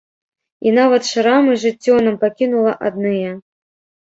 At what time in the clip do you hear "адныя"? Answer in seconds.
2.91-3.31